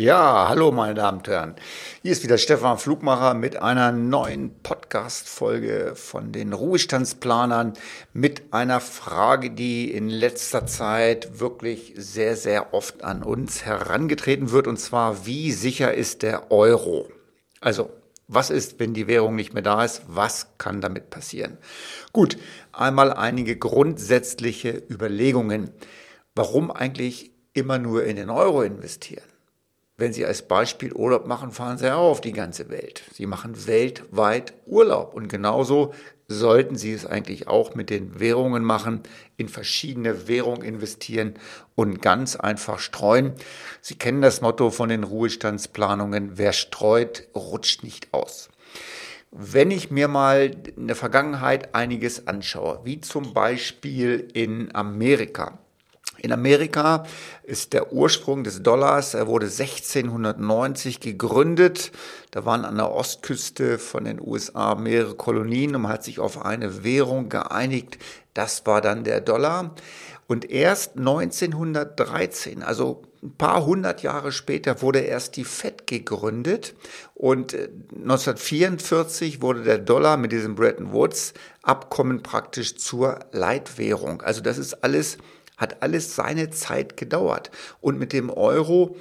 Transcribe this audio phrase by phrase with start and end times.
[0.00, 1.56] Ja, hallo meine Damen und Herren.
[2.00, 7.74] Hier ist wieder Stefan Flugmacher mit einer neuen Podcast-Folge von den Ruhestandsplanern
[8.14, 14.66] mit einer Frage, die in letzter Zeit wirklich sehr, sehr oft an uns herangetreten wird
[14.66, 17.06] und zwar, wie sicher ist der Euro?
[17.60, 17.90] Also,
[18.26, 20.00] was ist, wenn die Währung nicht mehr da ist?
[20.06, 21.58] Was kann damit passieren?
[22.14, 22.38] Gut,
[22.72, 25.72] einmal einige grundsätzliche Überlegungen.
[26.34, 29.24] Warum eigentlich immer nur in den Euro investieren?
[30.00, 33.02] Wenn Sie als Beispiel Urlaub machen, fahren Sie auch auf die ganze Welt.
[33.12, 35.12] Sie machen weltweit Urlaub.
[35.12, 35.92] Und genauso
[36.26, 39.02] sollten Sie es eigentlich auch mit den Währungen machen,
[39.36, 41.34] in verschiedene Währungen investieren
[41.74, 43.34] und ganz einfach streuen.
[43.82, 48.48] Sie kennen das Motto von den Ruhestandsplanungen, wer streut, rutscht nicht aus.
[49.30, 55.58] Wenn ich mir mal in der Vergangenheit einiges anschaue, wie zum Beispiel in Amerika,
[56.22, 57.04] in Amerika
[57.42, 61.92] ist der Ursprung des Dollars, er wurde 1690 gegründet.
[62.30, 66.44] Da waren an der Ostküste von den USA mehrere Kolonien und man hat sich auf
[66.44, 67.98] eine Währung geeinigt.
[68.34, 69.74] Das war dann der Dollar.
[70.28, 76.74] Und erst 1913, also ein paar hundert Jahre später, wurde erst die Fed gegründet.
[77.14, 84.22] Und 1944 äh, wurde der Dollar mit diesem Bretton Woods Abkommen praktisch zur Leitwährung.
[84.22, 85.18] Also das ist alles
[85.60, 87.50] hat alles seine Zeit gedauert.
[87.80, 88.96] Und mit dem Euro,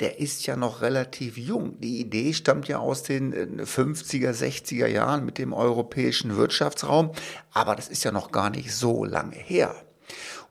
[0.00, 1.80] der ist ja noch relativ jung.
[1.80, 7.10] Die Idee stammt ja aus den 50er, äh, 60er Jahren mit dem europäischen Wirtschaftsraum,
[7.52, 9.74] aber das ist ja noch gar nicht so lange her.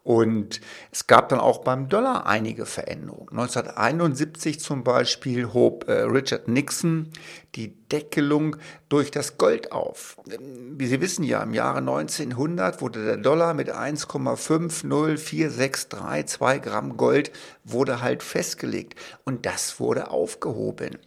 [0.04, 3.30] Und es gab dann auch beim Dollar einige Veränderungen.
[3.30, 7.08] 1971 zum Beispiel hob äh, Richard Nixon
[7.56, 8.58] die Deckelung
[8.90, 10.18] durch das Gold auf.
[10.28, 17.32] Wie Sie wissen ja, im Jahre 1900 wurde der Dollar mit 1,50463 Gramm Gold
[17.64, 20.98] wurde halt festgelegt und das wurde aufgehoben.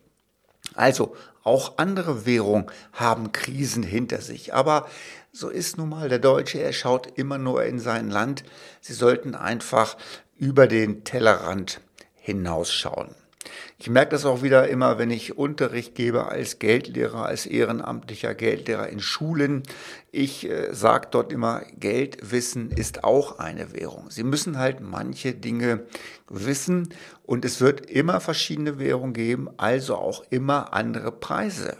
[0.76, 4.88] Also auch andere Währungen haben Krisen hinter sich, aber
[5.32, 8.44] so ist nun mal der Deutsche, er schaut immer nur in sein Land.
[8.80, 9.96] Sie sollten einfach
[10.36, 11.80] über den Tellerrand
[12.14, 13.14] hinausschauen.
[13.78, 18.88] Ich merke das auch wieder immer, wenn ich Unterricht gebe als Geldlehrer, als ehrenamtlicher Geldlehrer
[18.88, 19.62] in Schulen.
[20.12, 24.10] Ich äh, sage dort immer, Geldwissen ist auch eine Währung.
[24.10, 25.84] Sie müssen halt manche Dinge
[26.28, 26.94] wissen
[27.24, 31.76] und es wird immer verschiedene Währungen geben, also auch immer andere Preise.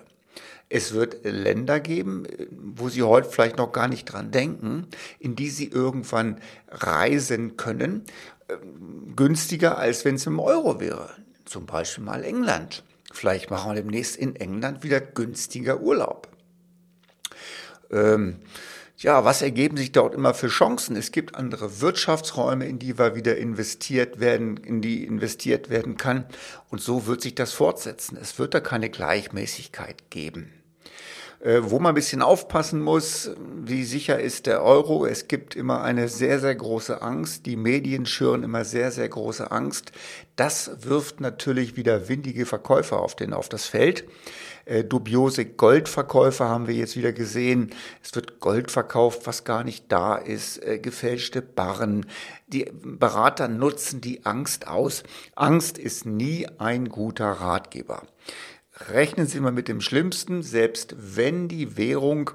[0.69, 4.89] Es wird Länder geben, wo Sie heute vielleicht noch gar nicht dran denken,
[5.21, 8.03] in die Sie irgendwann reisen können,
[8.49, 11.11] ähm, günstiger als wenn es im Euro wäre.
[11.47, 12.85] Zum Beispiel mal England.
[13.13, 16.29] Vielleicht machen wir demnächst in England wieder günstiger Urlaub.
[17.91, 18.41] Ähm,
[18.99, 20.97] ja, was ergeben sich dort immer für Chancen?
[20.97, 26.25] Es gibt andere Wirtschaftsräume, in die wir wieder investiert werden, in die investiert werden kann.
[26.71, 28.19] Und so wird sich das fortsetzen.
[28.21, 30.53] Es wird da keine Gleichmäßigkeit geben.
[31.47, 33.31] Äh, wo man ein bisschen aufpassen muss,
[33.63, 35.07] wie sicher ist der Euro.
[35.07, 37.47] Es gibt immer eine sehr, sehr große Angst.
[37.47, 39.93] Die Medien schüren immer sehr, sehr große Angst.
[40.35, 44.09] Das wirft natürlich wieder windige Verkäufer auf, den, auf das Feld.
[44.65, 47.71] Äh, dubiose Goldverkäufe haben wir jetzt wieder gesehen.
[48.03, 52.07] Es wird Gold verkauft, was gar nicht da ist, äh, gefälschte Barren.
[52.49, 55.05] Die Berater nutzen die Angst aus.
[55.37, 58.03] Angst ist nie ein guter Ratgeber
[58.91, 62.31] rechnen Sie mal mit dem Schlimmsten, selbst wenn die Währung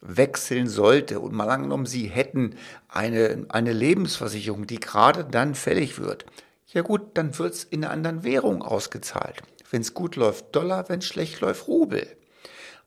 [0.00, 2.56] wechseln sollte und mal angenommen, Sie hätten
[2.88, 6.26] eine, eine Lebensversicherung, die gerade dann fällig wird.
[6.68, 9.42] Ja gut, dann wird es in einer anderen Währung ausgezahlt.
[9.70, 12.06] Wenn es gut läuft, Dollar, wenn es schlecht läuft, Rubel.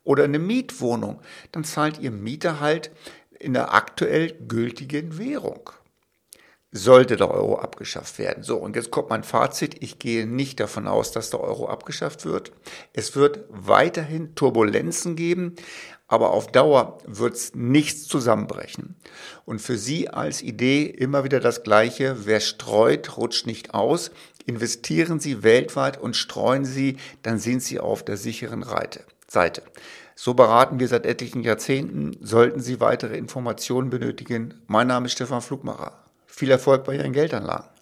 [0.02, 1.20] Oder eine Mietwohnung,
[1.52, 2.90] dann zahlt Ihr Mieter halt
[3.38, 5.70] in der aktuell gültigen Währung
[6.76, 8.42] sollte der Euro abgeschafft werden.
[8.42, 9.76] So, und jetzt kommt mein Fazit.
[9.80, 12.50] Ich gehe nicht davon aus, dass der Euro abgeschafft wird.
[12.92, 15.54] Es wird weiterhin Turbulenzen geben,
[16.08, 18.96] aber auf Dauer wird es nichts zusammenbrechen.
[19.44, 22.26] Und für Sie als Idee immer wieder das Gleiche.
[22.26, 24.10] Wer streut, rutscht nicht aus.
[24.44, 28.64] Investieren Sie weltweit und streuen Sie, dann sind Sie auf der sicheren
[29.28, 29.62] Seite.
[30.16, 32.16] So beraten wir seit etlichen Jahrzehnten.
[32.20, 36.03] Sollten Sie weitere Informationen benötigen, mein Name ist Stefan Flugmacher.
[36.36, 37.73] Viel Erfolg bei Ihren Geldanlagen.